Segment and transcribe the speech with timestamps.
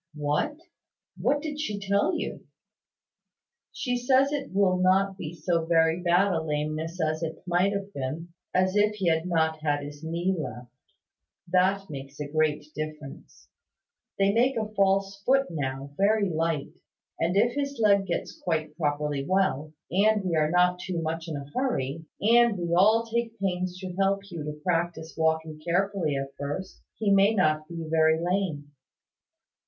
[0.15, 0.57] "What?
[1.15, 2.47] What did she tell you?"
[3.71, 7.93] "She says it will not be so very bad a lameness as it might have
[7.93, 10.71] been as if he had not had his knee left.
[11.47, 13.47] That makes a great difference.
[14.17, 16.71] They make a false foot now, very light;
[17.19, 21.35] and if his leg gets quite properly well, and we are not too much in
[21.35, 26.33] a hurry, and we all take pains to help Hugh to practise walking carefully at
[26.39, 28.71] first, he may not be very lame."